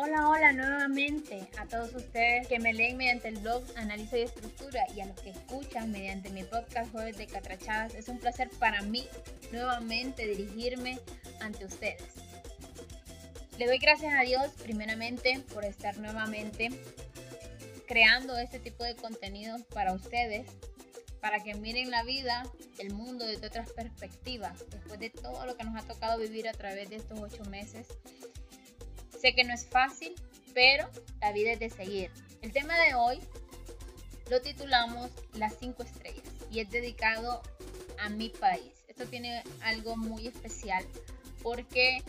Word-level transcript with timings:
Hola, 0.00 0.28
hola 0.28 0.52
nuevamente 0.52 1.48
a 1.58 1.66
todos 1.66 1.92
ustedes 1.92 2.46
que 2.46 2.60
me 2.60 2.72
leen 2.72 2.96
mediante 2.96 3.26
el 3.26 3.38
blog 3.38 3.64
Analizo 3.74 4.16
y 4.16 4.20
Estructura 4.20 4.86
y 4.94 5.00
a 5.00 5.06
los 5.06 5.20
que 5.20 5.30
escuchan 5.30 5.90
mediante 5.90 6.30
mi 6.30 6.44
podcast 6.44 6.92
Jueves 6.92 7.18
de 7.18 7.26
Catrachadas. 7.26 7.96
Es 7.96 8.06
un 8.06 8.20
placer 8.20 8.48
para 8.60 8.80
mí 8.82 9.08
nuevamente 9.50 10.24
dirigirme 10.24 11.00
ante 11.40 11.64
ustedes. 11.64 12.04
Le 13.58 13.66
doy 13.66 13.78
gracias 13.78 14.14
a 14.16 14.22
Dios 14.22 14.52
primeramente 14.62 15.42
por 15.52 15.64
estar 15.64 15.98
nuevamente 15.98 16.70
creando 17.88 18.38
este 18.38 18.60
tipo 18.60 18.84
de 18.84 18.94
contenido 18.94 19.56
para 19.74 19.94
ustedes, 19.94 20.46
para 21.20 21.42
que 21.42 21.54
miren 21.54 21.90
la 21.90 22.04
vida, 22.04 22.46
el 22.78 22.94
mundo 22.94 23.26
desde 23.26 23.48
otras 23.48 23.72
perspectivas, 23.72 24.64
después 24.70 25.00
de 25.00 25.10
todo 25.10 25.44
lo 25.44 25.56
que 25.56 25.64
nos 25.64 25.74
ha 25.74 25.84
tocado 25.84 26.20
vivir 26.20 26.48
a 26.48 26.52
través 26.52 26.88
de 26.88 26.94
estos 26.94 27.18
ocho 27.18 27.44
meses 27.46 27.88
Sé 29.20 29.34
que 29.34 29.42
no 29.42 29.52
es 29.52 29.66
fácil, 29.66 30.14
pero 30.54 30.88
la 31.20 31.32
vida 31.32 31.52
es 31.52 31.58
de 31.58 31.70
seguir. 31.70 32.10
El 32.40 32.52
tema 32.52 32.78
de 32.78 32.94
hoy 32.94 33.18
lo 34.30 34.40
titulamos 34.40 35.10
Las 35.34 35.54
cinco 35.58 35.82
estrellas 35.82 36.24
y 36.52 36.60
es 36.60 36.70
dedicado 36.70 37.42
a 37.98 38.08
mi 38.10 38.28
país. 38.28 38.72
Esto 38.86 39.06
tiene 39.06 39.42
algo 39.62 39.96
muy 39.96 40.28
especial 40.28 40.86
porque 41.42 42.02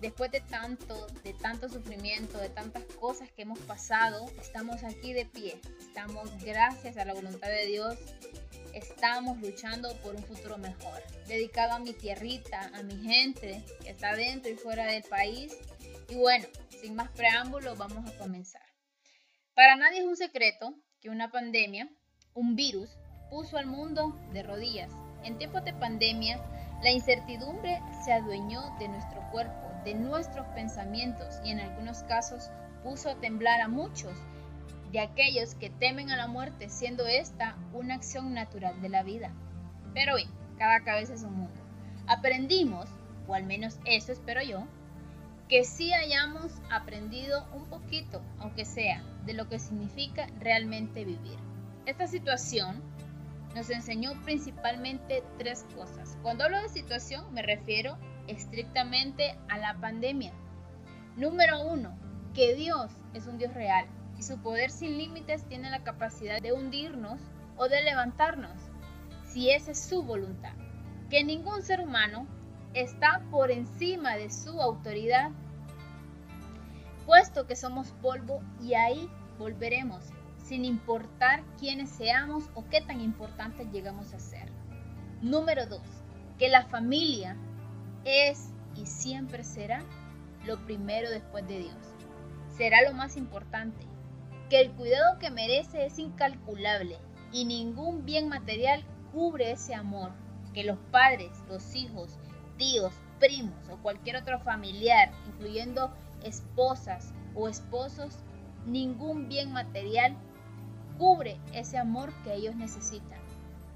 después 0.00 0.30
de 0.30 0.40
tanto, 0.40 1.08
de 1.24 1.32
tanto 1.32 1.68
sufrimiento, 1.68 2.38
de 2.38 2.48
tantas 2.48 2.84
cosas 3.00 3.28
que 3.32 3.42
hemos 3.42 3.58
pasado, 3.60 4.30
estamos 4.40 4.84
aquí 4.84 5.12
de 5.12 5.26
pie. 5.26 5.60
Estamos 5.80 6.30
gracias 6.44 6.96
a 6.96 7.04
la 7.04 7.14
voluntad 7.14 7.48
de 7.48 7.66
Dios. 7.66 7.98
Estamos 8.72 9.40
luchando 9.40 9.96
por 10.02 10.14
un 10.14 10.22
futuro 10.22 10.58
mejor. 10.58 11.02
Dedicado 11.26 11.72
a 11.72 11.78
mi 11.80 11.92
tierrita, 11.92 12.70
a 12.72 12.82
mi 12.84 13.02
gente 13.02 13.64
que 13.82 13.90
está 13.90 14.14
dentro 14.14 14.52
y 14.52 14.54
fuera 14.54 14.86
del 14.86 15.02
país 15.02 15.56
y 16.08 16.16
bueno, 16.16 16.46
sin 16.68 16.94
más 16.94 17.10
preámbulos, 17.10 17.76
vamos 17.78 18.08
a 18.08 18.18
comenzar. 18.18 18.62
Para 19.54 19.76
nadie 19.76 20.00
es 20.00 20.04
un 20.04 20.16
secreto 20.16 20.74
que 21.00 21.10
una 21.10 21.30
pandemia, 21.30 21.88
un 22.34 22.56
virus, 22.56 22.90
puso 23.30 23.56
al 23.56 23.66
mundo 23.66 24.18
de 24.32 24.42
rodillas. 24.42 24.92
En 25.24 25.38
tiempos 25.38 25.64
de 25.64 25.72
pandemia, 25.72 26.40
la 26.82 26.90
incertidumbre 26.90 27.80
se 28.04 28.12
adueñó 28.12 28.62
de 28.78 28.88
nuestro 28.88 29.20
cuerpo, 29.32 29.72
de 29.84 29.94
nuestros 29.94 30.46
pensamientos 30.48 31.40
y 31.44 31.50
en 31.50 31.60
algunos 31.60 32.02
casos 32.04 32.50
puso 32.82 33.10
a 33.10 33.20
temblar 33.20 33.60
a 33.60 33.68
muchos 33.68 34.12
de 34.92 35.00
aquellos 35.00 35.54
que 35.54 35.70
temen 35.70 36.10
a 36.10 36.16
la 36.16 36.28
muerte, 36.28 36.68
siendo 36.68 37.06
esta 37.06 37.56
una 37.72 37.94
acción 37.94 38.34
natural 38.34 38.80
de 38.80 38.88
la 38.88 39.02
vida. 39.02 39.32
Pero 39.94 40.14
hoy, 40.14 40.28
cada 40.58 40.84
cabeza 40.84 41.14
es 41.14 41.22
un 41.22 41.34
mundo. 41.34 41.60
Aprendimos, 42.06 42.88
o 43.26 43.34
al 43.34 43.44
menos 43.44 43.78
eso 43.84 44.12
espero 44.12 44.42
yo, 44.42 44.66
que 45.48 45.64
sí 45.64 45.92
hayamos 45.92 46.52
aprendido 46.70 47.46
un 47.54 47.66
poquito, 47.66 48.20
aunque 48.38 48.64
sea, 48.64 49.02
de 49.24 49.34
lo 49.34 49.48
que 49.48 49.58
significa 49.58 50.26
realmente 50.40 51.04
vivir. 51.04 51.38
Esta 51.86 52.06
situación 52.06 52.82
nos 53.54 53.70
enseñó 53.70 54.12
principalmente 54.24 55.22
tres 55.38 55.64
cosas. 55.74 56.18
Cuando 56.22 56.44
hablo 56.44 56.60
de 56.60 56.68
situación 56.68 57.32
me 57.32 57.42
refiero 57.42 57.96
estrictamente 58.26 59.38
a 59.48 59.58
la 59.58 59.74
pandemia. 59.74 60.32
Número 61.16 61.60
uno, 61.60 61.96
que 62.34 62.54
Dios 62.54 62.90
es 63.14 63.26
un 63.26 63.38
Dios 63.38 63.54
real 63.54 63.86
y 64.18 64.22
su 64.22 64.38
poder 64.38 64.70
sin 64.70 64.98
límites 64.98 65.44
tiene 65.44 65.70
la 65.70 65.84
capacidad 65.84 66.40
de 66.40 66.52
hundirnos 66.52 67.20
o 67.56 67.68
de 67.68 67.82
levantarnos, 67.82 68.58
si 69.24 69.50
esa 69.50 69.70
es 69.70 69.80
su 69.80 70.02
voluntad. 70.02 70.52
Que 71.08 71.22
ningún 71.22 71.62
ser 71.62 71.80
humano 71.80 72.26
está 72.76 73.22
por 73.30 73.50
encima 73.50 74.16
de 74.16 74.30
su 74.30 74.60
autoridad, 74.60 75.30
puesto 77.06 77.46
que 77.46 77.56
somos 77.56 77.92
polvo 78.02 78.42
y 78.60 78.74
ahí 78.74 79.08
volveremos, 79.38 80.04
sin 80.36 80.64
importar 80.66 81.42
quiénes 81.58 81.88
seamos 81.88 82.50
o 82.54 82.68
qué 82.68 82.82
tan 82.82 83.00
importantes 83.00 83.72
llegamos 83.72 84.12
a 84.12 84.18
ser. 84.18 84.52
Número 85.22 85.66
2. 85.66 85.80
Que 86.38 86.50
la 86.50 86.66
familia 86.66 87.36
es 88.04 88.50
y 88.74 88.84
siempre 88.84 89.42
será 89.42 89.82
lo 90.44 90.58
primero 90.66 91.08
después 91.10 91.48
de 91.48 91.60
Dios. 91.60 91.94
Será 92.56 92.82
lo 92.82 92.92
más 92.92 93.16
importante. 93.16 93.86
Que 94.50 94.60
el 94.60 94.70
cuidado 94.72 95.18
que 95.18 95.30
merece 95.30 95.86
es 95.86 95.98
incalculable 95.98 96.98
y 97.32 97.46
ningún 97.46 98.04
bien 98.04 98.28
material 98.28 98.84
cubre 99.12 99.52
ese 99.52 99.74
amor. 99.74 100.12
Que 100.52 100.62
los 100.62 100.78
padres, 100.90 101.32
los 101.48 101.74
hijos, 101.74 102.18
tíos, 102.56 102.92
primos 103.18 103.68
o 103.70 103.76
cualquier 103.78 104.16
otro 104.16 104.38
familiar, 104.40 105.10
incluyendo 105.28 105.92
esposas 106.22 107.12
o 107.34 107.48
esposos, 107.48 108.18
ningún 108.66 109.28
bien 109.28 109.52
material 109.52 110.16
cubre 110.98 111.38
ese 111.52 111.78
amor 111.78 112.12
que 112.24 112.34
ellos 112.34 112.56
necesitan. 112.56 113.18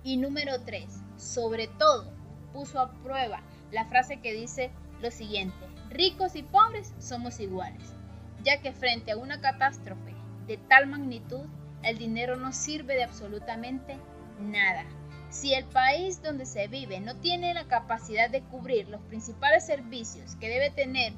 Y 0.02 0.16
número 0.16 0.60
tres, 0.64 1.02
sobre 1.16 1.68
todo, 1.68 2.10
puso 2.52 2.80
a 2.80 2.92
prueba 3.02 3.42
la 3.70 3.84
frase 3.86 4.20
que 4.20 4.32
dice 4.32 4.70
lo 5.00 5.10
siguiente, 5.10 5.56
ricos 5.90 6.34
y 6.34 6.42
pobres 6.42 6.94
somos 6.98 7.40
iguales, 7.40 7.94
ya 8.42 8.60
que 8.60 8.72
frente 8.72 9.12
a 9.12 9.16
una 9.16 9.40
catástrofe 9.40 10.14
de 10.46 10.56
tal 10.56 10.86
magnitud, 10.86 11.46
el 11.82 11.98
dinero 11.98 12.36
no 12.36 12.52
sirve 12.52 12.94
de 12.94 13.04
absolutamente 13.04 13.98
nada. 14.40 14.84
Si 15.30 15.54
el 15.54 15.64
país 15.64 16.22
donde 16.22 16.44
se 16.44 16.66
vive 16.66 16.98
no 17.00 17.14
tiene 17.16 17.54
la 17.54 17.68
capacidad 17.68 18.28
de 18.28 18.42
cubrir 18.42 18.88
los 18.88 19.00
principales 19.02 19.64
servicios 19.64 20.34
que 20.36 20.48
debe 20.48 20.70
tener 20.70 21.12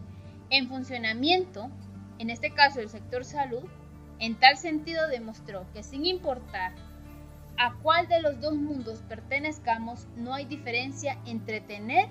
en 0.51 0.69
funcionamiento, 0.69 1.71
en 2.19 2.29
este 2.29 2.51
caso 2.53 2.81
el 2.81 2.91
sector 2.91 3.25
salud, 3.25 3.65
en 4.19 4.39
tal 4.39 4.59
sentido 4.59 5.09
demostró 5.09 5.67
que 5.73 5.83
sin 5.83 6.05
importar 6.05 6.75
a 7.57 7.75
cuál 7.83 8.07
de 8.07 8.21
los 8.21 8.39
dos 8.41 8.55
mundos 8.55 9.03
pertenezcamos, 9.09 10.07
no 10.15 10.35
hay 10.35 10.45
diferencia 10.45 11.19
entre 11.25 11.63
tener 11.63 12.09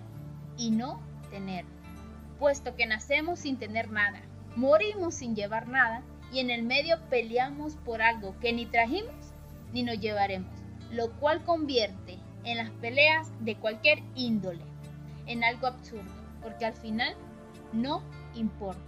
y 0.57 0.71
no 0.71 0.99
tener, 1.29 1.65
puesto 2.39 2.75
que 2.75 2.87
nacemos 2.87 3.39
sin 3.39 3.57
tener 3.57 3.91
nada, 3.91 4.21
morimos 4.55 5.13
sin 5.13 5.35
llevar 5.35 5.67
nada 5.67 6.01
y 6.33 6.39
en 6.39 6.49
el 6.49 6.63
medio 6.63 6.97
peleamos 7.09 7.75
por 7.75 8.01
algo 8.01 8.37
que 8.39 8.53
ni 8.53 8.65
trajimos 8.65 9.33
ni 9.71 9.83
nos 9.83 9.99
llevaremos 9.99 10.60
lo 10.91 11.11
cual 11.13 11.43
convierte 11.43 12.19
en 12.43 12.57
las 12.57 12.69
peleas 12.69 13.31
de 13.39 13.55
cualquier 13.55 14.03
índole 14.15 14.63
en 15.25 15.43
algo 15.43 15.67
absurdo, 15.67 16.11
porque 16.41 16.65
al 16.65 16.73
final 16.73 17.15
no 17.73 18.03
importa. 18.35 18.81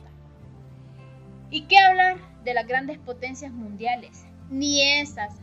¿Y 1.50 1.66
qué 1.66 1.78
hablar 1.78 2.18
de 2.44 2.54
las 2.54 2.68
grandes 2.68 2.98
potencias 2.98 3.52
mundiales? 3.52 4.26
Ni 4.50 4.82
esas 4.82 5.36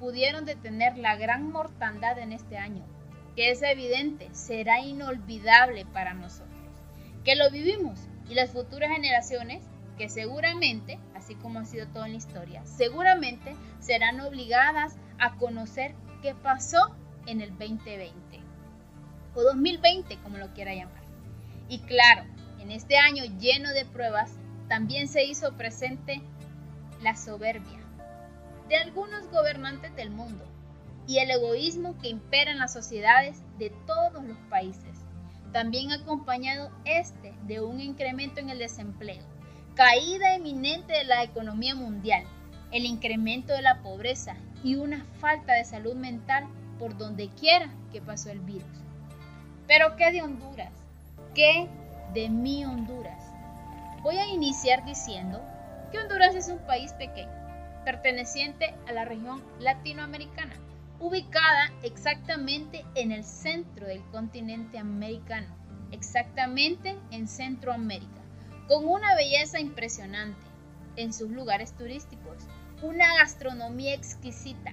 pudieron 0.00 0.44
detener 0.44 0.96
la 0.96 1.16
gran 1.16 1.50
mortandad 1.50 2.18
en 2.18 2.32
este 2.32 2.56
año, 2.56 2.84
que 3.36 3.50
es 3.50 3.62
evidente, 3.62 4.28
será 4.32 4.80
inolvidable 4.80 5.84
para 5.86 6.14
nosotros, 6.14 6.48
que 7.24 7.36
lo 7.36 7.50
vivimos 7.50 8.00
y 8.28 8.34
las 8.34 8.50
futuras 8.50 8.90
generaciones, 8.90 9.62
que 9.96 10.08
seguramente, 10.08 10.98
así 11.14 11.34
como 11.34 11.58
ha 11.58 11.64
sido 11.64 11.86
todo 11.88 12.04
en 12.04 12.12
la 12.12 12.18
historia, 12.18 12.64
seguramente 12.64 13.54
serán 13.80 14.20
obligadas 14.20 14.96
a 15.18 15.34
conocer 15.36 15.94
qué 16.22 16.34
pasó 16.34 16.78
en 17.26 17.40
el 17.40 17.50
2020 17.50 18.40
o 19.34 19.42
2020 19.42 20.16
como 20.22 20.38
lo 20.38 20.52
quiera 20.54 20.74
llamar. 20.74 21.02
Y 21.68 21.80
claro, 21.80 22.24
en 22.60 22.70
este 22.70 22.96
año 22.96 23.24
lleno 23.38 23.70
de 23.70 23.84
pruebas 23.84 24.32
también 24.68 25.08
se 25.08 25.24
hizo 25.24 25.52
presente 25.54 26.20
la 27.02 27.16
soberbia 27.16 27.78
de 28.68 28.76
algunos 28.76 29.30
gobernantes 29.30 29.94
del 29.96 30.10
mundo 30.10 30.44
y 31.06 31.18
el 31.18 31.30
egoísmo 31.30 31.96
que 31.98 32.08
impera 32.08 32.50
en 32.50 32.58
las 32.58 32.72
sociedades 32.72 33.42
de 33.58 33.70
todos 33.86 34.22
los 34.24 34.36
países. 34.50 34.98
También 35.52 35.90
acompañado 35.90 36.70
este 36.84 37.32
de 37.46 37.62
un 37.62 37.80
incremento 37.80 38.40
en 38.40 38.50
el 38.50 38.58
desempleo, 38.58 39.24
caída 39.74 40.34
eminente 40.34 40.92
de 40.92 41.04
la 41.04 41.22
economía 41.22 41.74
mundial, 41.74 42.24
el 42.70 42.84
incremento 42.84 43.54
de 43.54 43.62
la 43.62 43.80
pobreza 43.80 44.36
y 44.62 44.76
una 44.76 45.04
falta 45.20 45.54
de 45.54 45.64
salud 45.64 45.94
mental 45.94 46.46
por 46.78 46.96
donde 46.96 47.28
quiera 47.28 47.70
que 47.92 48.00
pasó 48.00 48.30
el 48.30 48.40
virus. 48.40 48.68
Pero 49.66 49.96
¿qué 49.96 50.12
de 50.12 50.22
Honduras? 50.22 50.72
¿Qué 51.34 51.68
de 52.14 52.28
mi 52.28 52.64
Honduras? 52.64 53.22
Voy 54.02 54.16
a 54.16 54.26
iniciar 54.28 54.84
diciendo 54.84 55.42
que 55.90 55.98
Honduras 55.98 56.34
es 56.34 56.48
un 56.48 56.58
país 56.58 56.92
pequeño, 56.92 57.32
perteneciente 57.84 58.74
a 58.88 58.92
la 58.92 59.04
región 59.04 59.42
latinoamericana, 59.58 60.54
ubicada 61.00 61.70
exactamente 61.82 62.84
en 62.94 63.12
el 63.12 63.24
centro 63.24 63.86
del 63.86 64.02
continente 64.10 64.78
americano, 64.78 65.46
exactamente 65.92 66.96
en 67.10 67.28
Centroamérica, 67.28 68.20
con 68.66 68.86
una 68.86 69.14
belleza 69.14 69.60
impresionante 69.60 70.40
en 70.96 71.12
sus 71.12 71.30
lugares 71.30 71.72
turísticos, 71.72 72.44
una 72.82 73.16
gastronomía 73.16 73.94
exquisita, 73.94 74.72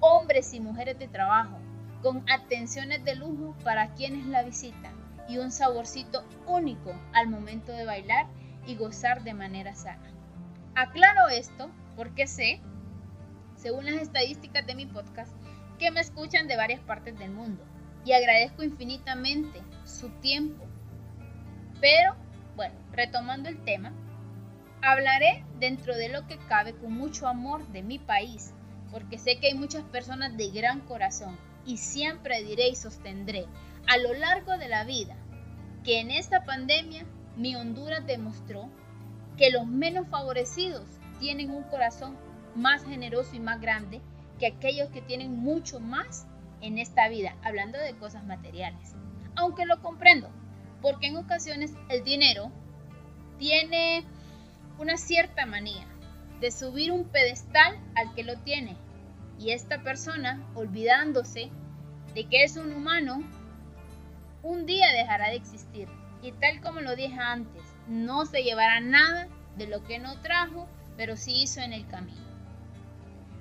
hombres 0.00 0.54
y 0.54 0.60
mujeres 0.60 0.98
de 0.98 1.08
trabajo, 1.08 1.58
con 2.02 2.24
atenciones 2.28 3.04
de 3.04 3.14
lujo 3.14 3.54
para 3.64 3.94
quienes 3.94 4.26
la 4.26 4.42
visitan 4.42 4.92
y 5.28 5.38
un 5.38 5.50
saborcito 5.50 6.24
único 6.46 6.94
al 7.12 7.28
momento 7.28 7.72
de 7.72 7.86
bailar 7.86 8.26
y 8.66 8.76
gozar 8.76 9.22
de 9.22 9.34
manera 9.34 9.74
sana. 9.74 10.10
Aclaro 10.74 11.28
esto 11.28 11.70
porque 11.96 12.26
sé, 12.26 12.60
según 13.56 13.86
las 13.86 13.94
estadísticas 13.94 14.66
de 14.66 14.74
mi 14.74 14.86
podcast, 14.86 15.32
que 15.78 15.90
me 15.90 16.00
escuchan 16.00 16.48
de 16.48 16.56
varias 16.56 16.80
partes 16.80 17.18
del 17.18 17.30
mundo 17.30 17.64
y 18.04 18.12
agradezco 18.12 18.62
infinitamente 18.62 19.62
su 19.84 20.10
tiempo. 20.20 20.64
Pero, 21.80 22.16
bueno, 22.56 22.74
retomando 22.92 23.48
el 23.48 23.62
tema, 23.64 23.92
hablaré 24.82 25.43
dentro 25.64 25.96
de 25.96 26.10
lo 26.10 26.26
que 26.26 26.36
cabe 26.46 26.74
con 26.74 26.92
mucho 26.92 27.26
amor 27.26 27.66
de 27.68 27.82
mi 27.82 27.98
país, 27.98 28.52
porque 28.90 29.18
sé 29.18 29.38
que 29.38 29.46
hay 29.46 29.54
muchas 29.54 29.82
personas 29.84 30.36
de 30.36 30.50
gran 30.50 30.80
corazón 30.80 31.38
y 31.64 31.78
siempre 31.78 32.44
diré 32.44 32.68
y 32.68 32.76
sostendré 32.76 33.46
a 33.86 33.96
lo 33.96 34.12
largo 34.12 34.58
de 34.58 34.68
la 34.68 34.84
vida 34.84 35.16
que 35.82 36.00
en 36.00 36.10
esta 36.10 36.44
pandemia 36.44 37.06
mi 37.38 37.56
Honduras 37.56 38.06
demostró 38.06 38.68
que 39.38 39.50
los 39.50 39.66
menos 39.66 40.06
favorecidos 40.08 40.86
tienen 41.18 41.50
un 41.50 41.62
corazón 41.62 42.14
más 42.54 42.84
generoso 42.84 43.34
y 43.34 43.40
más 43.40 43.58
grande 43.58 44.02
que 44.38 44.48
aquellos 44.48 44.90
que 44.90 45.00
tienen 45.00 45.34
mucho 45.34 45.80
más 45.80 46.26
en 46.60 46.76
esta 46.76 47.08
vida, 47.08 47.36
hablando 47.42 47.78
de 47.78 47.96
cosas 47.96 48.22
materiales. 48.26 48.94
Aunque 49.34 49.64
lo 49.64 49.80
comprendo, 49.80 50.28
porque 50.82 51.06
en 51.06 51.16
ocasiones 51.16 51.72
el 51.88 52.04
dinero 52.04 52.52
tiene 53.38 54.04
una 54.78 54.96
cierta 54.96 55.46
manía 55.46 55.86
de 56.40 56.50
subir 56.50 56.92
un 56.92 57.04
pedestal 57.04 57.78
al 57.94 58.14
que 58.14 58.24
lo 58.24 58.36
tiene. 58.38 58.76
Y 59.38 59.50
esta 59.50 59.82
persona, 59.82 60.44
olvidándose 60.54 61.50
de 62.14 62.24
que 62.28 62.44
es 62.44 62.56
un 62.56 62.72
humano, 62.72 63.22
un 64.42 64.66
día 64.66 64.92
dejará 64.92 65.28
de 65.30 65.36
existir. 65.36 65.88
Y 66.22 66.32
tal 66.32 66.60
como 66.60 66.80
lo 66.80 66.96
dije 66.96 67.18
antes, 67.18 67.62
no 67.88 68.26
se 68.26 68.42
llevará 68.42 68.80
nada 68.80 69.28
de 69.56 69.66
lo 69.66 69.84
que 69.84 69.98
no 69.98 70.20
trajo, 70.20 70.68
pero 70.96 71.16
sí 71.16 71.42
hizo 71.42 71.60
en 71.60 71.72
el 71.72 71.86
camino. 71.88 72.20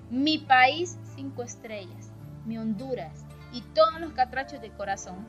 Mi 0.10 0.38
país 0.38 0.98
cinco 1.16 1.44
estrellas, 1.44 2.12
mi 2.46 2.58
Honduras 2.58 3.26
y 3.52 3.62
todos 3.74 4.00
los 4.00 4.14
catrachos 4.14 4.62
de 4.62 4.72
corazón, 4.72 5.26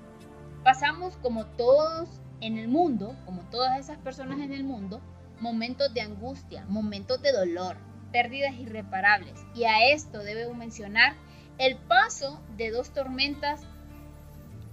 pasamos 0.62 1.16
como 1.18 1.46
todos 1.46 2.08
en 2.40 2.58
el 2.58 2.68
mundo, 2.68 3.16
como 3.24 3.42
todas 3.50 3.78
esas 3.78 3.98
personas 3.98 4.40
en 4.40 4.52
el 4.52 4.64
mundo, 4.64 5.00
momentos 5.40 5.92
de 5.92 6.00
angustia, 6.00 6.64
momentos 6.68 7.20
de 7.22 7.32
dolor, 7.32 7.76
pérdidas 8.12 8.54
irreparables. 8.54 9.34
Y 9.54 9.64
a 9.64 9.92
esto 9.92 10.18
debo 10.18 10.54
mencionar 10.54 11.14
el 11.58 11.76
paso 11.76 12.40
de 12.56 12.70
dos 12.70 12.90
tormentas 12.90 13.62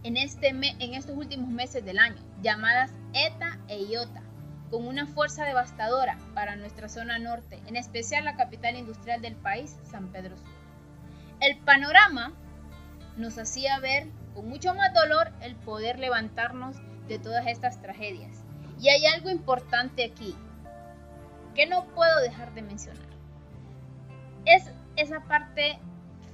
en, 0.03 0.17
este 0.17 0.49
en 0.49 0.93
estos 0.93 1.17
últimos 1.17 1.49
meses 1.49 1.85
del 1.85 1.99
año, 1.99 2.21
llamadas 2.41 2.91
ETA 3.13 3.59
e 3.67 3.83
IOTA, 3.83 4.21
con 4.69 4.87
una 4.87 5.05
fuerza 5.05 5.45
devastadora 5.45 6.17
para 6.33 6.55
nuestra 6.55 6.89
zona 6.89 7.19
norte, 7.19 7.59
en 7.67 7.75
especial 7.75 8.25
la 8.25 8.35
capital 8.35 8.77
industrial 8.77 9.21
del 9.21 9.35
país, 9.35 9.77
San 9.83 10.11
Pedro 10.11 10.37
Sur. 10.37 10.47
El 11.39 11.57
panorama 11.59 12.33
nos 13.17 13.37
hacía 13.37 13.79
ver 13.79 14.07
con 14.33 14.47
mucho 14.47 14.73
más 14.73 14.93
dolor 14.93 15.31
el 15.41 15.55
poder 15.55 15.99
levantarnos 15.99 16.77
de 17.07 17.19
todas 17.19 17.47
estas 17.47 17.81
tragedias. 17.81 18.43
Y 18.79 18.89
hay 18.89 19.05
algo 19.05 19.29
importante 19.29 20.03
aquí 20.03 20.35
que 21.53 21.67
no 21.67 21.85
puedo 21.87 22.21
dejar 22.21 22.53
de 22.53 22.61
mencionar. 22.61 23.05
Es 24.45 24.71
esa 24.95 25.21
parte 25.21 25.79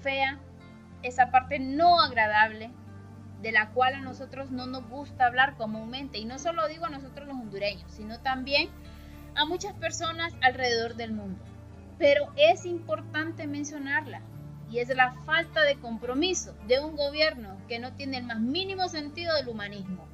fea, 0.01 0.39
esa 1.03 1.31
parte 1.31 1.59
no 1.59 1.99
agradable 2.01 2.71
de 3.41 3.51
la 3.51 3.69
cual 3.69 3.93
a 3.93 4.01
nosotros 4.01 4.51
no 4.51 4.65
nos 4.65 4.87
gusta 4.89 5.27
hablar 5.27 5.55
comúnmente. 5.55 6.17
Y 6.17 6.25
no 6.25 6.39
solo 6.39 6.67
digo 6.67 6.85
a 6.85 6.89
nosotros 6.89 7.27
los 7.27 7.37
hondureños, 7.37 7.91
sino 7.91 8.19
también 8.19 8.69
a 9.35 9.45
muchas 9.45 9.73
personas 9.73 10.33
alrededor 10.41 10.95
del 10.95 11.11
mundo. 11.13 11.39
Pero 11.97 12.31
es 12.35 12.65
importante 12.65 13.47
mencionarla 13.47 14.21
y 14.69 14.79
es 14.79 14.89
la 14.89 15.13
falta 15.25 15.61
de 15.63 15.75
compromiso 15.75 16.53
de 16.67 16.79
un 16.79 16.95
gobierno 16.95 17.57
que 17.67 17.79
no 17.79 17.93
tiene 17.93 18.17
el 18.17 18.25
más 18.25 18.39
mínimo 18.39 18.87
sentido 18.89 19.35
del 19.35 19.47
humanismo. 19.47 20.07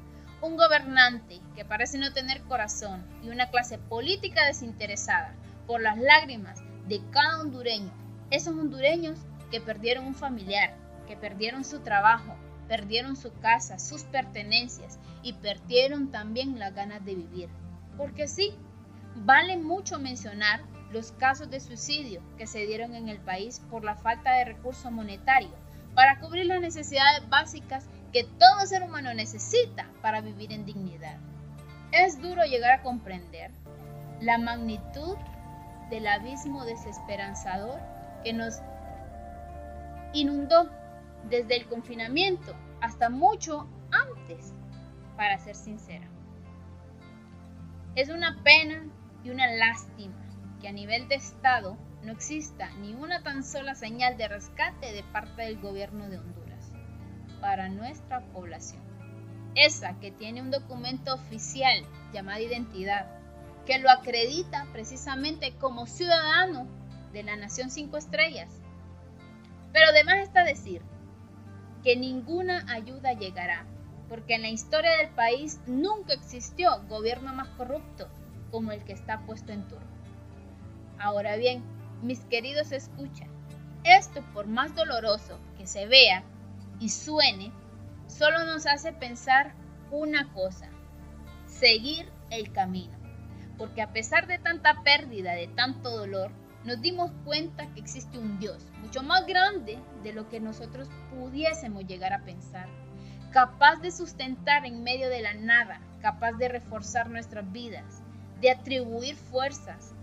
Un 0.43 0.57
gobernante 0.57 1.39
que 1.55 1.63
parece 1.63 1.97
no 1.97 2.11
tener 2.11 2.41
corazón 2.41 3.01
y 3.23 3.29
una 3.29 3.49
clase 3.49 3.77
política 3.77 4.45
desinteresada 4.45 5.33
por 5.65 5.79
las 5.79 5.97
lágrimas 5.97 6.59
de 6.85 7.01
cada 7.11 7.39
hondureño. 7.39 7.93
Esos 8.29 8.53
hondureños 8.53 9.17
que 9.51 9.61
perdieron 9.61 10.05
un 10.05 10.15
familiar, 10.15 10.75
que 11.07 11.15
perdieron 11.15 11.63
su 11.63 11.79
trabajo, 11.79 12.35
perdieron 12.67 13.15
su 13.15 13.31
casa, 13.39 13.79
sus 13.79 14.03
pertenencias 14.03 14.99
y 15.21 15.31
perdieron 15.31 16.11
también 16.11 16.59
las 16.59 16.75
ganas 16.75 17.05
de 17.05 17.15
vivir. 17.15 17.47
Porque 17.95 18.27
sí, 18.27 18.53
vale 19.15 19.55
mucho 19.55 19.97
mencionar 19.97 20.61
los 20.91 21.13
casos 21.13 21.49
de 21.49 21.61
suicidio 21.61 22.21
que 22.37 22.47
se 22.47 22.65
dieron 22.65 22.95
en 22.95 23.07
el 23.07 23.19
país 23.19 23.61
por 23.71 23.85
la 23.85 23.95
falta 23.95 24.33
de 24.33 24.43
recursos 24.43 24.91
monetarios 24.91 25.53
para 25.95 26.19
cubrir 26.19 26.47
las 26.47 26.59
necesidades 26.59 27.29
básicas 27.29 27.87
que 28.13 28.23
todo 28.23 28.65
ser 28.67 28.83
humano 28.83 29.11
necesita 29.15 29.89
para 30.03 30.21
vivir 30.21 30.53
en 30.53 30.65
dignidad. 30.65 31.17
Es 31.91 32.21
duro 32.21 32.43
llegar 32.43 32.71
a 32.71 32.83
comprender 32.83 33.51
la 34.21 34.37
magnitud 34.37 35.17
del 35.89 36.05
abismo 36.07 36.63
desesperanzador 36.63 37.79
que 38.23 38.31
nos 38.31 38.61
inundó 40.13 40.69
desde 41.27 41.57
el 41.57 41.67
confinamiento 41.67 42.55
hasta 42.81 43.09
mucho 43.09 43.67
antes, 43.91 44.53
para 45.17 45.39
ser 45.39 45.55
sincera. 45.55 46.07
Es 47.95 48.09
una 48.09 48.43
pena 48.43 48.85
y 49.23 49.31
una 49.31 49.51
lástima 49.55 50.15
que 50.61 50.67
a 50.67 50.71
nivel 50.71 51.07
de 51.07 51.15
Estado 51.15 51.77
no 52.03 52.11
exista 52.11 52.69
ni 52.79 52.93
una 52.93 53.23
tan 53.23 53.43
sola 53.43 53.73
señal 53.73 54.17
de 54.17 54.27
rescate 54.27 54.91
de 54.91 55.03
parte 55.03 55.43
del 55.43 55.59
gobierno 55.59 56.09
de 56.09 56.19
Honduras 56.19 56.42
para 57.43 57.67
nuestra 57.67 58.21
población. 58.31 58.81
Esa 59.53 59.99
que 59.99 60.11
tiene 60.11 60.41
un 60.41 60.49
documento 60.49 61.13
oficial 61.13 61.83
llamado 62.13 62.39
identidad, 62.39 63.05
que 63.65 63.79
lo 63.79 63.91
acredita 63.91 64.65
precisamente 64.71 65.53
como 65.59 65.85
ciudadano 65.85 66.69
de 67.11 67.23
la 67.23 67.35
Nación 67.35 67.69
Cinco 67.69 67.97
Estrellas. 67.97 68.49
Pero 69.73 69.87
además 69.89 70.19
está 70.19 70.45
decir 70.45 70.83
que 71.83 71.97
ninguna 71.97 72.65
ayuda 72.73 73.11
llegará, 73.11 73.65
porque 74.07 74.35
en 74.35 74.43
la 74.43 74.49
historia 74.49 74.95
del 74.95 75.09
país 75.09 75.59
nunca 75.67 76.13
existió 76.13 76.81
gobierno 76.87 77.33
más 77.33 77.49
corrupto 77.49 78.07
como 78.51 78.71
el 78.71 78.85
que 78.85 78.93
está 78.93 79.19
puesto 79.25 79.51
en 79.51 79.67
turno. 79.67 79.91
Ahora 80.97 81.35
bien, 81.35 81.61
mis 82.01 82.21
queridos 82.21 82.71
escuchan, 82.71 83.27
esto 83.83 84.23
por 84.33 84.47
más 84.47 84.73
doloroso 84.75 85.37
que 85.57 85.67
se 85.67 85.87
vea 85.87 86.23
y 86.79 86.89
suene, 86.89 87.51
solo 88.07 88.45
nos 88.45 88.65
hace 88.65 88.93
pensar 88.93 89.53
una 89.91 90.31
cosa, 90.33 90.69
seguir 91.45 92.11
el 92.29 92.51
camino. 92.51 92.97
Porque 93.57 93.81
a 93.81 93.93
pesar 93.93 94.27
de 94.27 94.39
tanta 94.39 94.83
pérdida, 94.83 95.33
de 95.33 95.47
tanto 95.47 95.89
dolor, 95.91 96.31
nos 96.65 96.81
dimos 96.81 97.11
cuenta 97.25 97.67
que 97.73 97.81
existe 97.81 98.17
un 98.17 98.39
Dios 98.39 98.65
mucho 98.81 99.03
más 99.03 99.25
grande 99.25 99.79
de 100.01 100.13
lo 100.13 100.29
que 100.29 100.39
nosotros 100.39 100.89
pudiésemos 101.11 101.85
llegar 101.85 102.13
a 102.13 102.23
pensar, 102.23 102.67
capaz 103.31 103.77
de 103.77 103.91
sustentar 103.91 104.65
en 104.65 104.83
medio 104.83 105.09
de 105.09 105.21
la 105.21 105.33
nada, 105.33 105.81
capaz 106.01 106.33
de 106.33 106.47
reforzar 106.47 107.09
nuestras 107.09 107.51
vidas, 107.51 108.01
de 108.39 108.51
atribuir 108.51 109.15
fuerzas, 109.15 109.93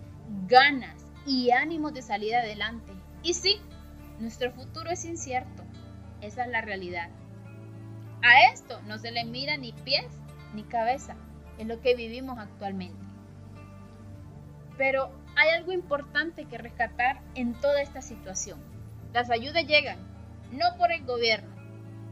ganas 0.47 1.07
y 1.27 1.50
ánimos 1.50 1.95
de 1.95 2.03
salir 2.03 2.35
adelante. 2.35 2.93
Y 3.23 3.35
sí, 3.35 3.61
nuestro 4.19 4.53
futuro 4.53 4.91
es 4.91 5.05
incierto, 5.05 5.60
esa 6.21 6.45
es 6.45 6.50
la 6.50 6.61
realidad. 6.61 7.11
A 8.23 8.53
esto 8.53 8.81
no 8.83 8.99
se 8.99 9.11
le 9.11 9.25
mira 9.25 9.57
ni 9.57 9.73
pies 9.73 10.07
ni 10.55 10.62
cabeza, 10.65 11.17
es 11.59 11.67
lo 11.67 11.81
que 11.81 11.95
vivimos 11.95 12.39
actualmente. 12.39 13.05
Pero 14.77 15.11
hay 15.37 15.50
algo 15.50 15.73
importante 15.73 16.45
que 16.45 16.59
rescatar 16.59 17.21
en 17.35 17.55
toda 17.55 17.83
esta 17.83 18.03
situación. 18.03 18.59
Las 19.12 19.31
ayudas 19.31 19.67
llegan 19.67 19.99
no 20.53 20.77
por 20.77 20.93
el 20.93 21.05
gobierno, 21.05 21.55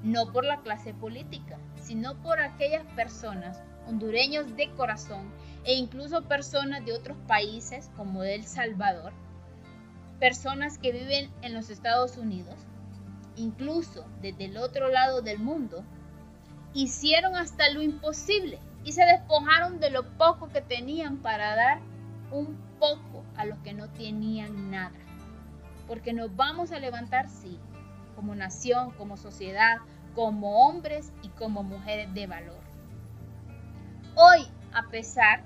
no 0.03 0.33
por 0.33 0.45
la 0.45 0.61
clase 0.63 0.95
política, 0.95 1.59
sino 1.77 2.21
por 2.23 2.41
aquellas 2.41 2.85
personas, 2.95 3.61
hondureños 3.87 4.55
de 4.57 4.71
corazón 4.71 5.33
e 5.65 5.75
incluso 5.75 6.23
personas 6.25 6.85
de 6.85 6.93
otros 6.93 7.17
países 7.27 7.91
como 7.97 8.23
El 8.23 8.45
Salvador, 8.45 9.13
personas 10.21 10.79
que 10.79 10.93
viven 10.93 11.31
en 11.43 11.55
los 11.55 11.71
Estados 11.71 12.17
Unidos, 12.17 12.57
incluso 13.39 14.07
desde 14.21 14.47
el 14.47 14.57
otro 14.57 14.89
lado 14.89 15.23
del 15.23 15.39
mundo, 15.39 15.85
hicieron 16.75 17.37
hasta 17.37 17.71
lo 17.71 17.83
imposible 17.83 18.59
y 18.85 18.93
se 18.93 19.05
despojaron 19.05 19.81
de 19.81 19.91
lo 19.91 20.05
poco 20.17 20.49
que 20.49 20.61
tenían 20.61 21.19
para 21.19 21.55
dar 21.57 21.81
un 22.31 22.57
poco 22.79 23.25
a 23.37 23.45
los 23.45 23.59
que 23.59 23.73
no 23.73 23.89
tenían 23.91 24.71
nada. 24.71 24.97
Porque 25.87 26.13
nos 26.13 26.35
vamos 26.37 26.73
a 26.73 26.79
levantar, 26.79 27.29
sí, 27.29 27.59
como 28.15 28.35
nación, 28.35 28.91
como 28.93 29.17
sociedad, 29.17 29.79
como 30.15 30.67
hombres 30.67 31.13
y 31.23 31.29
como 31.29 31.63
mujeres 31.63 32.13
de 32.15 32.27
valor. 32.27 32.59
Hoy, 34.15 34.47
a 34.73 34.89
pesar 34.91 35.45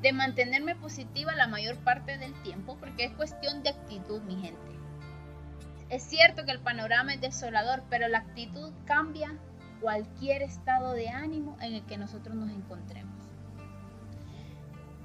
de 0.00 0.12
mantenerme 0.12 0.74
positiva 0.74 1.34
la 1.34 1.46
mayor 1.46 1.76
parte 1.78 2.18
del 2.18 2.34
tiempo 2.42 2.76
porque 2.78 3.04
es 3.04 3.12
cuestión 3.12 3.62
de 3.62 3.70
actitud, 3.70 4.20
mi 4.22 4.36
gente. 4.36 4.60
Es 5.94 6.02
cierto 6.02 6.44
que 6.44 6.50
el 6.50 6.58
panorama 6.58 7.14
es 7.14 7.20
desolador, 7.20 7.84
pero 7.88 8.08
la 8.08 8.18
actitud 8.18 8.72
cambia 8.84 9.38
cualquier 9.80 10.42
estado 10.42 10.90
de 10.90 11.08
ánimo 11.08 11.56
en 11.60 11.74
el 11.74 11.86
que 11.86 11.96
nosotros 11.96 12.34
nos 12.34 12.50
encontremos. 12.50 13.14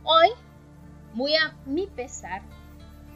Hoy, 0.04 0.30
muy 1.14 1.36
a 1.36 1.56
mi 1.68 1.86
pesar, 1.86 2.42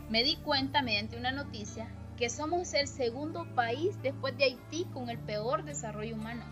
me 0.07 0.23
di 0.23 0.35
cuenta 0.35 0.83
mediante 0.83 1.17
una 1.17 1.31
noticia 1.31 1.87
que 2.15 2.29
somos 2.29 2.75
el 2.75 2.87
segundo 2.87 3.47
país 3.55 3.99
después 4.03 4.37
de 4.37 4.43
Haití 4.43 4.85
con 4.93 5.09
el 5.09 5.17
peor 5.17 5.63
desarrollo 5.63 6.13
humano. 6.13 6.45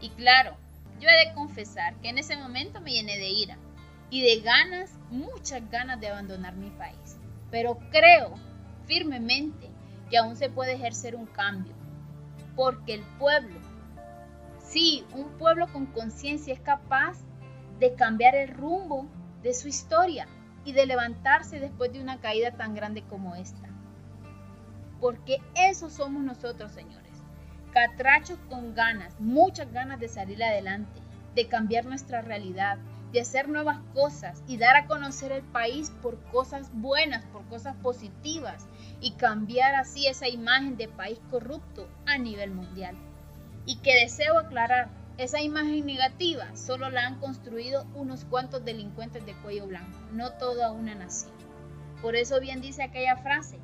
Y 0.00 0.10
claro, 0.10 0.56
yo 1.00 1.08
he 1.08 1.26
de 1.26 1.34
confesar 1.34 1.96
que 1.96 2.08
en 2.08 2.18
ese 2.18 2.36
momento 2.36 2.80
me 2.80 2.92
llené 2.92 3.18
de 3.18 3.30
ira 3.30 3.58
y 4.10 4.22
de 4.22 4.42
ganas, 4.42 4.92
muchas 5.10 5.68
ganas 5.72 5.98
de 5.98 6.06
abandonar 6.06 6.54
mi 6.54 6.70
país. 6.70 7.18
Pero 7.50 7.80
creo 7.90 8.34
firmemente 8.86 9.69
que 10.10 10.18
aún 10.18 10.36
se 10.36 10.50
puede 10.50 10.74
ejercer 10.74 11.14
un 11.14 11.26
cambio, 11.26 11.72
porque 12.56 12.94
el 12.94 13.02
pueblo, 13.18 13.58
sí, 14.58 15.04
un 15.14 15.30
pueblo 15.38 15.72
con 15.72 15.86
conciencia 15.86 16.52
es 16.52 16.60
capaz 16.60 17.18
de 17.78 17.94
cambiar 17.94 18.34
el 18.34 18.48
rumbo 18.48 19.06
de 19.42 19.54
su 19.54 19.68
historia 19.68 20.26
y 20.64 20.72
de 20.72 20.86
levantarse 20.86 21.58
después 21.58 21.92
de 21.92 22.02
una 22.02 22.20
caída 22.20 22.50
tan 22.52 22.74
grande 22.74 23.02
como 23.02 23.34
esta. 23.34 23.68
Porque 25.00 25.38
eso 25.54 25.88
somos 25.88 26.22
nosotros, 26.22 26.72
señores. 26.72 27.10
Catrachos 27.72 28.38
con 28.50 28.74
ganas, 28.74 29.18
muchas 29.18 29.72
ganas 29.72 30.00
de 30.00 30.08
salir 30.08 30.42
adelante, 30.42 31.00
de 31.34 31.46
cambiar 31.46 31.86
nuestra 31.86 32.20
realidad, 32.20 32.78
de 33.12 33.20
hacer 33.20 33.48
nuevas 33.48 33.78
cosas 33.94 34.42
y 34.46 34.56
dar 34.56 34.76
a 34.76 34.86
conocer 34.86 35.32
el 35.32 35.42
país 35.42 35.90
por 36.02 36.18
cosas 36.30 36.70
buenas, 36.72 37.24
por 37.26 37.44
cosas 37.46 37.74
positivas 37.76 38.66
y 39.00 39.12
cambiar 39.12 39.74
así 39.74 40.06
esa 40.06 40.28
imagen 40.28 40.76
de 40.76 40.88
país 40.88 41.18
corrupto 41.30 41.88
a 42.06 42.18
nivel 42.18 42.52
mundial. 42.52 42.96
Y 43.66 43.76
que 43.78 43.94
deseo 43.94 44.38
aclarar, 44.38 44.88
esa 45.18 45.40
imagen 45.40 45.84
negativa 45.84 46.56
solo 46.56 46.88
la 46.88 47.06
han 47.06 47.18
construido 47.20 47.86
unos 47.94 48.24
cuantos 48.24 48.64
delincuentes 48.64 49.26
de 49.26 49.34
cuello 49.34 49.66
blanco, 49.66 49.98
no 50.12 50.32
toda 50.32 50.72
una 50.72 50.94
nación. 50.94 51.32
Por 52.00 52.16
eso 52.16 52.40
bien 52.40 52.62
dice 52.62 52.82
aquella 52.82 53.16
frase, 53.16 53.58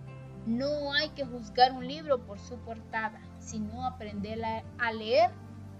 no 0.47 0.93
hay 0.93 1.09
que 1.11 1.25
juzgar 1.25 1.73
un 1.73 1.89
libro 1.89 2.27
por 2.27 2.39
su 2.39 2.57
portada, 2.59 3.21
sino 3.41 3.87
aprender 3.87 4.41
a 4.79 4.93
leer 4.93 5.31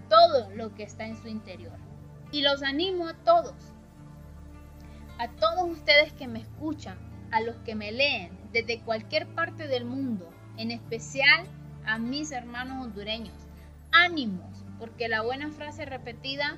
todo 0.09 0.49
lo 0.55 0.73
que 0.73 0.83
está 0.83 1.05
en 1.05 1.21
su 1.21 1.27
interior. 1.27 1.86
Y 2.31 2.41
los 2.41 2.61
animo 2.63 3.07
a 3.07 3.13
todos, 3.13 3.55
a 5.17 5.29
todos 5.29 5.69
ustedes 5.69 6.13
que 6.13 6.27
me 6.27 6.39
escuchan, 6.39 6.97
a 7.31 7.41
los 7.41 7.55
que 7.57 7.75
me 7.75 7.91
leen 7.91 8.37
desde 8.51 8.81
cualquier 8.81 9.27
parte 9.27 9.67
del 9.67 9.85
mundo, 9.85 10.29
en 10.57 10.71
especial 10.71 11.47
a 11.85 11.97
mis 11.99 12.31
hermanos 12.31 12.85
hondureños. 12.85 13.35
Ánimos, 13.91 14.65
porque 14.79 15.07
la 15.07 15.21
buena 15.21 15.49
frase 15.51 15.85
repetida 15.85 16.57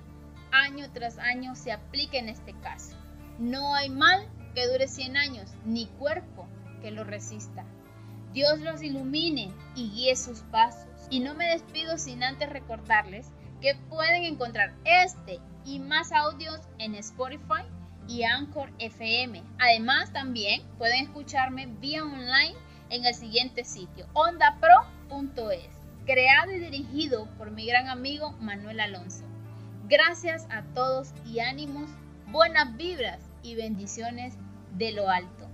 año 0.51 0.89
tras 0.91 1.17
año 1.19 1.55
se 1.55 1.71
aplica 1.71 2.17
en 2.17 2.29
este 2.29 2.53
caso. 2.61 2.95
No 3.37 3.75
hay 3.75 3.89
mal 3.89 4.27
que 4.55 4.67
dure 4.67 4.87
100 4.87 5.17
años, 5.17 5.51
ni 5.65 5.85
cuerpo 5.85 6.47
que 6.81 6.91
lo 6.91 7.03
resista. 7.03 7.65
Dios 8.33 8.59
los 8.59 8.81
ilumine 8.81 9.51
y 9.75 9.89
guíe 9.91 10.15
sus 10.15 10.41
pasos. 10.41 10.89
Y 11.09 11.19
no 11.19 11.33
me 11.33 11.47
despido 11.47 11.97
sin 11.97 12.23
antes 12.23 12.49
recordarles 12.49 13.27
que 13.61 13.75
pueden 13.89 14.23
encontrar 14.23 14.75
este 14.85 15.39
y 15.65 15.79
más 15.79 16.11
audios 16.11 16.59
en 16.77 16.95
Spotify 16.95 17.63
y 18.07 18.23
Anchor 18.23 18.71
FM. 18.79 19.43
Además, 19.59 20.11
también 20.11 20.63
pueden 20.77 21.03
escucharme 21.03 21.67
vía 21.67 22.03
online 22.03 22.55
en 22.89 23.05
el 23.05 23.13
siguiente 23.13 23.63
sitio, 23.63 24.07
ondapro.es, 24.13 25.69
creado 26.05 26.51
y 26.51 26.59
dirigido 26.59 27.27
por 27.37 27.51
mi 27.51 27.67
gran 27.67 27.87
amigo 27.87 28.31
Manuel 28.39 28.79
Alonso. 28.79 29.25
Gracias 29.87 30.47
a 30.49 30.63
todos 30.73 31.13
y 31.25 31.39
ánimos, 31.39 31.89
buenas 32.27 32.75
vibras 32.77 33.19
y 33.43 33.55
bendiciones 33.55 34.35
de 34.77 34.91
lo 34.91 35.09
alto. 35.09 35.48